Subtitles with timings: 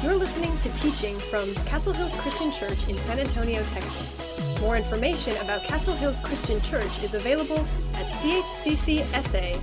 [0.00, 4.60] You're listening to teaching from Castle Hills Christian Church in San Antonio, Texas.
[4.60, 9.58] More information about Castle Hills Christian Church is available at chccsa.com.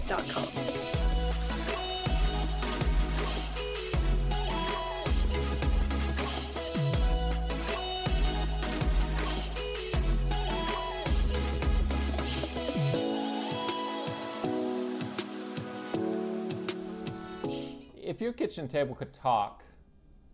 [18.03, 19.63] If your kitchen table could talk,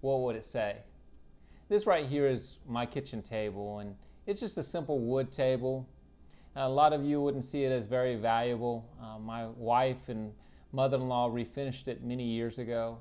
[0.02, 0.78] what would it say?
[1.69, 3.96] This right here is my kitchen table, and
[4.27, 5.87] it's just a simple wood table.
[6.55, 8.89] a lot of you wouldn't see it as very valuable.
[9.01, 10.33] Uh, my wife and
[10.74, 12.97] mother in law refinished it many years ago.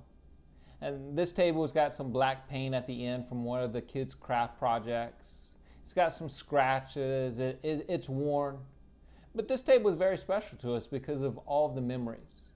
[0.80, 3.82] And this table has got some black paint at the end from one of the
[3.82, 5.54] kids' craft projects.
[5.82, 8.58] It's got some scratches, it, it, it's worn.
[9.34, 12.52] But this table is very special to us because of all of the memories.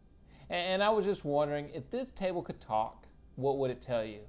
[0.49, 3.07] And, and I was just wondering if this table could talk,
[3.37, 4.21] what would it tell you?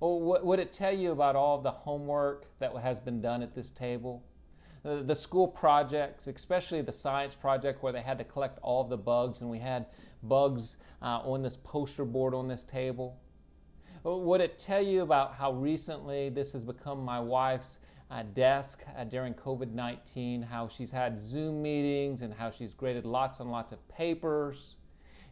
[0.00, 3.70] Would it tell you about all of the homework that has been done at this
[3.70, 4.22] table?
[4.84, 8.96] The, school projects, especially the science project where they had to collect all of the
[8.96, 9.86] bugs, and we had
[10.22, 13.18] bugs uh, on this poster board on this table.
[14.04, 19.04] Would it tell you about how recently this has become my wife's uh, desk uh,
[19.04, 23.72] during COVID 19, how she's had Zoom meetings and how she's graded lots and lots
[23.72, 24.76] of papers,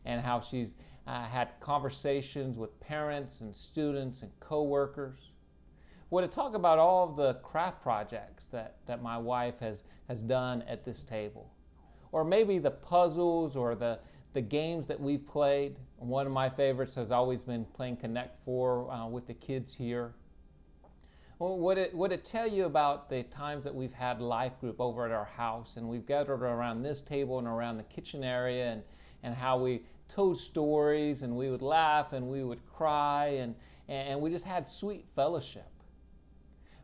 [0.06, 0.76] and how she's
[1.06, 5.30] uh, had conversations with parents and students and coworkers.
[6.10, 10.22] Would it talk about all of the craft projects that, that my wife has, has
[10.22, 11.52] done at this table?
[12.12, 13.98] Or maybe the puzzles or the,
[14.32, 15.76] the games that we've played.
[15.96, 20.14] One of my favorites has always been playing Connect Four uh, with the kids here.
[21.38, 24.80] Well, would it, would it tell you about the times that we've had life group
[24.80, 28.72] over at our house and we've gathered around this table and around the kitchen area
[28.72, 28.82] and,
[29.22, 33.54] and how we told stories and we would laugh and we would cry and,
[33.88, 35.70] and we just had sweet fellowship.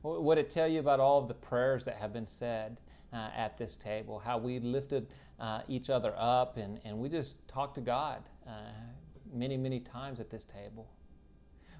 [0.02, 2.78] Would it tell you about all of the prayers that have been said
[3.12, 5.06] uh, at this table, how we lifted
[5.38, 8.72] uh, each other up and, and we just talked to God uh,
[9.32, 10.88] many, many times at this table?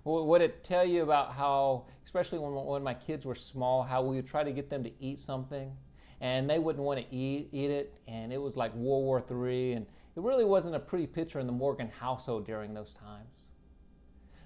[0.05, 4.17] Would it tell you about how, especially when, when my kids were small, how we
[4.17, 5.73] would try to get them to eat something
[6.21, 9.73] and they wouldn't want to eat, eat it and it was like World War III
[9.75, 13.31] and it really wasn't a pretty picture in the Morgan household during those times.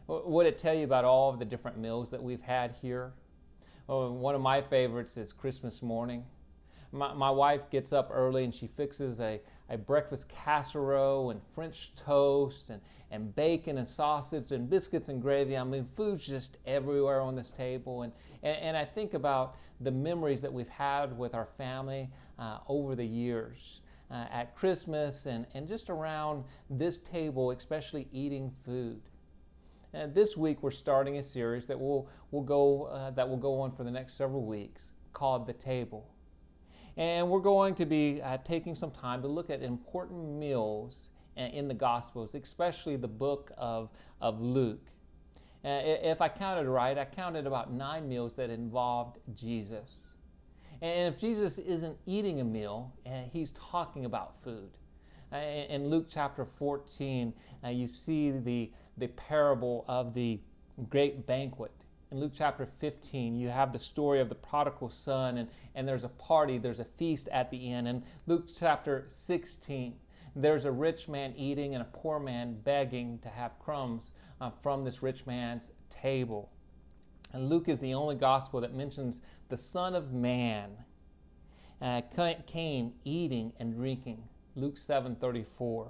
[0.07, 3.13] Would it tell you about all of the different meals that we've had here?
[3.89, 6.25] Well, one of my favorites is Christmas morning.
[6.93, 11.93] My, my wife gets up early and she fixes a, a breakfast casserole and French
[11.97, 15.57] toast and, and bacon and sausage and biscuits and gravy.
[15.57, 18.03] I mean, food's just everywhere on this table.
[18.03, 18.13] And,
[18.45, 22.95] and, and I think about the memories that we've had with our family uh, over
[22.95, 23.81] the years
[24.11, 29.01] uh, at Christmas and, and just around this table, especially eating food.
[29.93, 33.61] And this week we're starting a series that will, will go, uh, that will go
[33.61, 36.07] on for the next several weeks called The Table.
[36.97, 41.43] And we're going to be uh, taking some time to look at important meals uh,
[41.43, 43.91] in the Gospels, especially the book of,
[44.21, 44.87] of Luke.
[45.65, 50.03] Uh, if I counted right, I counted about nine meals that involved Jesus.
[50.83, 54.71] And if Jesus isn't eating a meal, uh, he's talking about food.
[55.33, 57.33] Uh, in Luke chapter 14,
[57.65, 60.39] uh, you see the, the parable of the
[60.89, 61.73] great banquet.
[62.13, 66.05] In Luke chapter 15, you have the story of the prodigal son, and, and there's
[66.05, 67.89] a party, there's a feast at the end.
[67.89, 69.95] In Luke chapter 16,
[70.37, 74.11] there's a rich man eating and a poor man begging to have crumbs
[74.41, 76.51] uh, from this rich man's table.
[77.33, 80.71] And Luke is the only gospel that mentions the Son of Man
[81.81, 82.03] uh,
[82.47, 84.23] came eating and drinking.
[84.55, 85.89] Luke 7:34.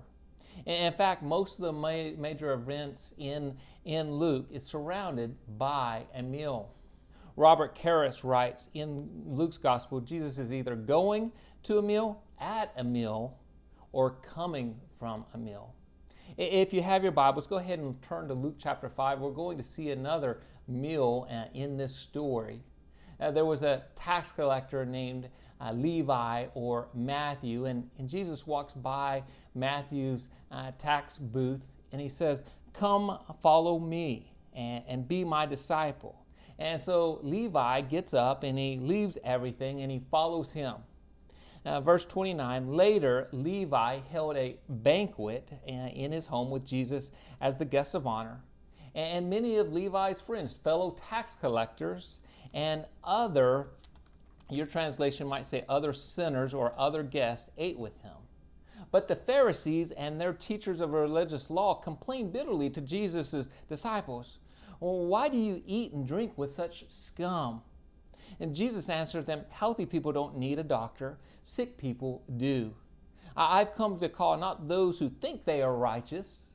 [0.64, 6.22] In fact, most of the ma- major events in, in Luke is surrounded by a
[6.22, 6.70] meal.
[7.36, 11.30] Robert Karris writes in Luke's gospel, Jesus is either going
[11.64, 13.36] to a meal, at a meal,
[13.92, 15.74] or coming from a meal.
[16.38, 19.20] If you have your Bibles, go ahead and turn to Luke chapter 5.
[19.20, 22.62] We're going to see another meal uh, in this story.
[23.20, 25.28] Uh, there was a tax collector named
[25.60, 29.22] uh, Levi or Matthew, and, and Jesus walks by
[29.54, 32.42] Matthew's uh, tax booth and he says,
[32.74, 36.26] Come follow me and, and be my disciple.
[36.58, 40.74] And so Levi gets up and he leaves everything and he follows him.
[41.64, 47.10] Uh, verse 29 Later, Levi held a banquet uh, in his home with Jesus
[47.40, 48.40] as the guest of honor
[48.96, 52.18] and many of Levi's friends, fellow tax collectors,
[52.54, 53.68] and other,
[54.48, 58.16] your translation might say, other sinners or other guests ate with him.
[58.90, 64.38] But the Pharisees and their teachers of religious law complained bitterly to Jesus' disciples.
[64.80, 67.60] Well, why do you eat and drink with such scum?
[68.40, 72.74] And Jesus answered them, Healthy people don't need a doctor, sick people do.
[73.36, 76.52] I've come to call not those who think they are righteous,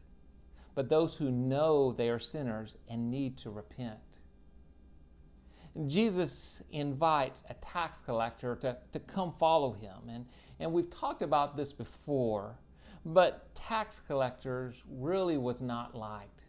[0.75, 3.99] but those who know they are sinners and need to repent.
[5.87, 10.09] Jesus invites a tax collector to, to come follow him.
[10.09, 10.25] And,
[10.59, 12.59] and we've talked about this before,
[13.05, 16.43] but tax collectors really was not liked.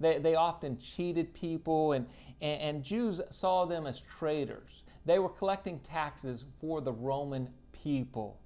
[0.00, 2.06] They, they often cheated people, and,
[2.40, 4.84] and, and Jews saw them as traitors.
[5.04, 8.40] They were collecting taxes for the Roman people.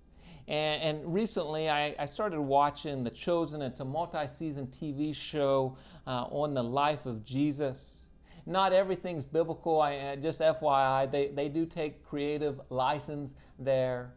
[0.48, 3.60] And, and recently, I, I, started watching The Chosen.
[3.62, 5.76] It's a multi season TV show
[6.06, 8.04] uh, on the life of Jesus.
[8.46, 14.14] Not everything's biblical, I, just FYI, they, they do take creative license there.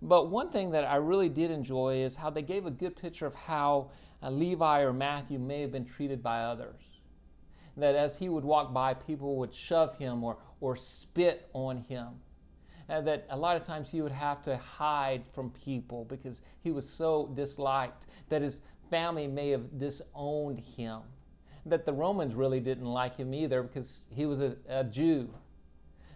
[0.00, 3.26] But one thing that I really did enjoy is how they gave a good picture
[3.26, 3.90] of how
[4.22, 6.80] uh, Levi or Matthew may have been treated by others.
[7.76, 12.14] That as he would walk by, people would shove him or, or spit on him
[12.88, 16.70] and that a lot of times he would have to hide from people because he
[16.70, 18.60] was so disliked that his
[18.90, 21.00] family may have disowned him.
[21.66, 25.30] That the Romans really didn't like him either because he was a, a Jew.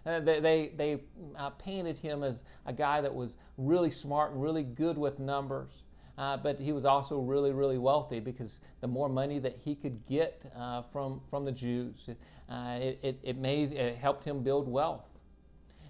[0.05, 1.01] And they, they, they
[1.37, 5.71] uh, painted him as a guy that was really smart and really good with numbers.
[6.17, 10.05] Uh, but he was also really, really wealthy because the more money that he could
[10.05, 12.09] get uh, from, from the Jews,
[12.49, 15.18] uh, it, it, it, made, it helped him build wealth.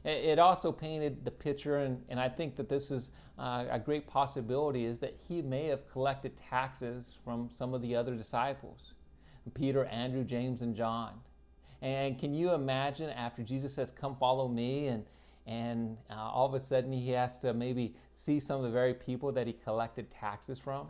[0.06, 4.08] It also painted the picture, and, and I think that this is uh, a great
[4.08, 8.94] possibility, is that he may have collected taxes from some of the other disciples
[9.56, 11.14] Peter, Andrew, James, and John.
[11.82, 15.06] And can you imagine after Jesus says, Come follow me, and,
[15.48, 18.94] and uh, all of a sudden he has to maybe see some of the very
[18.94, 20.88] people that he collected taxes from?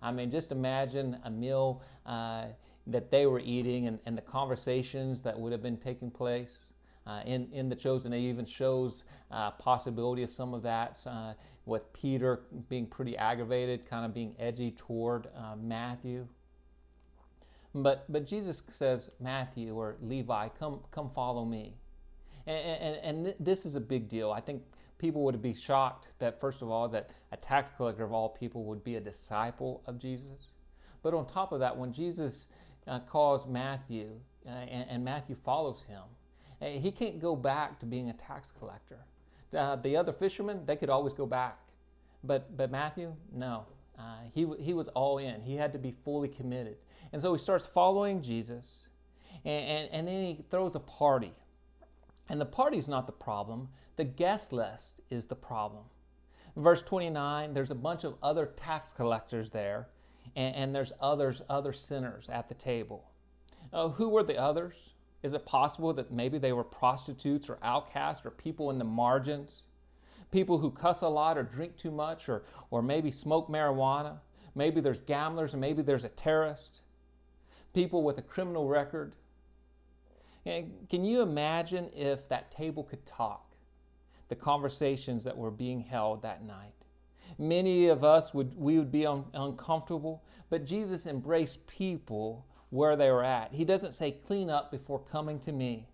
[0.00, 2.46] I mean, just imagine a meal uh,
[2.88, 6.71] that they were eating and, and the conversations that would have been taking place.
[7.06, 11.32] Uh, in, in the chosen, it even shows uh, possibility of some of that uh,
[11.66, 16.26] with Peter being pretty aggravated, kind of being edgy toward uh, Matthew.
[17.74, 21.74] But, but Jesus says, Matthew or Levi, come, come follow me.
[22.46, 24.30] And, and, and th- this is a big deal.
[24.30, 24.62] I think
[24.98, 28.64] people would be shocked that, first of all, that a tax collector of all people
[28.64, 30.48] would be a disciple of Jesus.
[31.02, 32.46] But on top of that, when Jesus
[32.86, 34.10] uh, calls Matthew
[34.46, 36.02] uh, and, and Matthew follows him,
[36.62, 38.98] he can't go back to being a tax collector.
[39.56, 41.58] Uh, the other fishermen, they could always go back.
[42.24, 43.66] But, but Matthew, no.
[43.98, 45.42] Uh, he, he was all in.
[45.42, 46.76] He had to be fully committed.
[47.12, 48.88] And so he starts following Jesus,
[49.44, 51.32] and, and, and then he throws a party.
[52.28, 55.84] And the party's not the problem, the guest list is the problem.
[56.56, 59.88] In verse 29, there's a bunch of other tax collectors there,
[60.36, 63.10] and, and there's others, other sinners at the table.
[63.72, 64.74] Uh, who were the others?
[65.22, 69.62] Is it possible that maybe they were prostitutes or outcasts or people in the margins?
[70.30, 74.18] People who cuss a lot or drink too much or, or maybe smoke marijuana?
[74.54, 76.80] Maybe there's gamblers and maybe there's a terrorist?
[77.72, 79.12] People with a criminal record?
[80.44, 83.54] Can you imagine if that table could talk?
[84.28, 86.72] The conversations that were being held that night.
[87.38, 93.10] Many of us would we would be un, uncomfortable, but Jesus embraced people where they
[93.10, 93.52] were at.
[93.52, 95.86] He doesn't say, clean up before coming to me.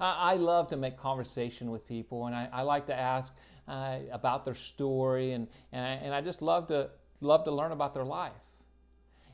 [0.00, 3.34] I, I love to make conversation with people, and I, I like to ask
[3.68, 6.88] uh, about their story, and, and, I, and I just love to,
[7.20, 8.32] love to learn about their life.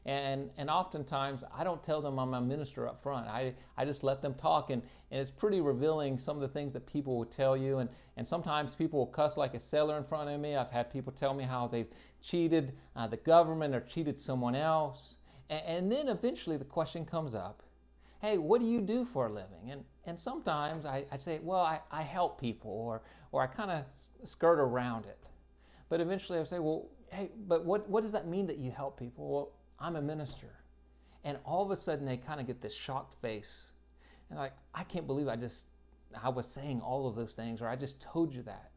[0.05, 3.29] And, and oftentimes, I don't tell them I'm a minister up front.
[3.29, 6.73] I, I just let them talk, and, and it's pretty revealing some of the things
[6.73, 7.79] that people will tell you.
[7.79, 10.57] And, and sometimes people will cuss like a sailor in front of me.
[10.57, 11.87] I've had people tell me how they've
[12.21, 15.15] cheated uh, the government or cheated someone else.
[15.53, 17.63] And, then eventually the question comes up
[18.23, 19.73] hey, what do you do for a living?
[19.73, 23.69] And, and sometimes I, I say, well, I, I help people, or, or I kind
[23.69, 23.85] of
[24.23, 25.19] skirt around it.
[25.89, 28.97] But eventually I say, well, hey, but what, what does that mean that you help
[28.97, 29.29] people?
[29.29, 30.55] Well, I'm a minister.
[31.25, 33.65] And all of a sudden they kind of get this shocked face.
[34.31, 35.67] And like, I can't believe I just,
[36.23, 38.71] I was saying all of those things, or I just told you that.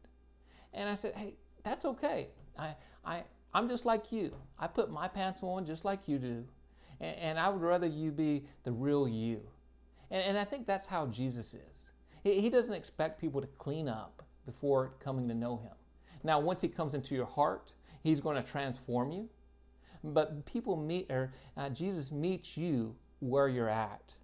[0.74, 2.30] And I said, hey, that's okay.
[2.58, 3.22] I, I,
[3.54, 4.34] I'm just like you.
[4.58, 6.44] I put my pants on just like you do.
[7.00, 9.40] And, and I would rather you be the real you.
[10.10, 11.90] And, and I think that's how Jesus is.
[12.22, 15.72] He, he doesn't expect people to clean up before coming to know Him.
[16.22, 17.72] Now, once He comes into your heart,
[18.02, 19.28] He's going to transform you.
[20.04, 24.14] But people meet, or uh, Jesus meets you where you're at.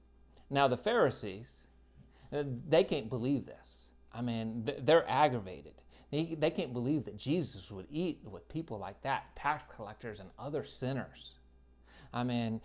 [0.50, 1.62] Now, the Pharisees,
[2.32, 3.88] uh, they can't believe this.
[4.12, 5.74] I mean, they're aggravated.
[6.10, 10.28] They, they can't believe that Jesus would eat with people like that, tax collectors and
[10.38, 11.36] other sinners.
[12.12, 12.60] I mean,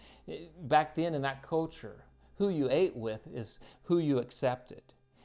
[0.63, 2.03] back then in that culture,
[2.37, 4.81] who you ate with is who you accepted.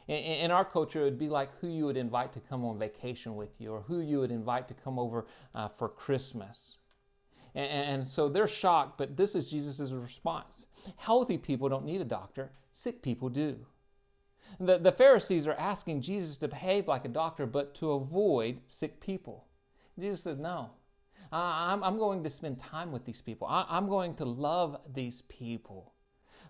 [0.09, 3.37] In, our culture, it would be like who you would invite to come on vacation
[3.37, 6.79] with you or who you would invite to come over uh, for Christmas.
[7.55, 10.67] And, and so they're shocked, but this is Jesus' response.
[10.97, 13.65] Healthy people don't need a doctor, sick people do.
[14.59, 19.01] The, the Pharisees are asking Jesus to behave like a doctor, but to avoid sick
[19.01, 19.47] people.
[19.99, 20.71] Jesus says, No,
[21.33, 23.47] I'm, I'm going to spend time with these people.
[23.49, 25.95] I, am going to love these people.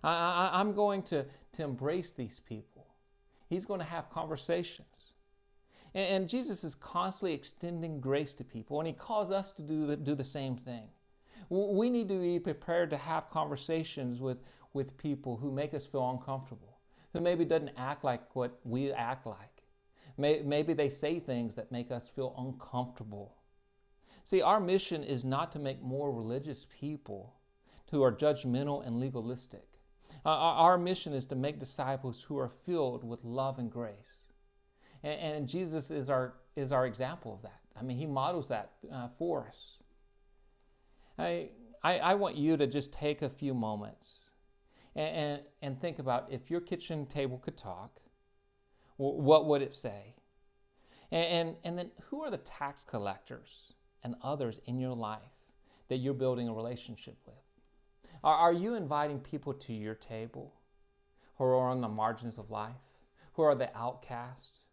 [0.03, 2.87] I, I, I'm going to, to embrace these people.
[3.49, 5.12] He's going to have conversations.
[5.95, 9.87] And, and Jesus is constantly extending grace to people, and He calls us to do
[9.87, 10.89] the, do the same thing.
[11.49, 14.39] We need to be prepared to have conversations with,
[14.73, 16.79] with people who make us feel uncomfortable,
[17.12, 19.37] who maybe doesn't act like what we act like.
[20.17, 23.35] Maybe they say things that make us feel uncomfortable.
[24.25, 27.35] See, our mission is not to make more religious people
[27.91, 29.67] who are judgmental and legalistic.
[30.25, 34.26] Uh, our mission is to make disciples who are filled with love and grace.
[35.02, 37.61] And, Jesus is our, is our example of that.
[37.76, 39.79] I mean, he models that uh, for us.
[41.19, 41.49] I,
[41.83, 44.31] I, I, want you to just take a few moments
[44.95, 48.00] and, and, and think about if your kitchen table could talk,
[48.97, 50.14] what would it say?
[51.11, 55.21] And, and, and then who are the tax collectors and others in your life
[55.88, 57.37] that you're building a relationship with?
[58.25, 60.54] Are, are you inviting people to your table
[61.37, 62.73] who are on the margins of life,
[63.35, 64.66] who are the outcasts,